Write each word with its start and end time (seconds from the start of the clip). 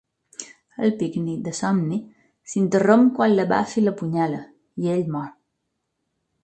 El 0.85 0.93
pícnic 1.01 1.43
de 1.47 1.53
somni 1.57 1.99
s'interromp 2.53 3.07
quan 3.19 3.37
la 3.41 3.47
Buffy 3.53 3.85
l'apunyala 3.87 4.43
i 4.85 4.93
ell 4.97 5.09
mor. 5.17 5.29